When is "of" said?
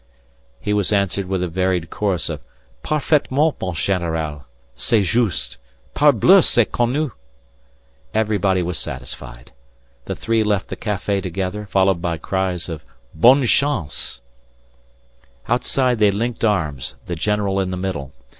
2.27-2.41, 12.67-12.83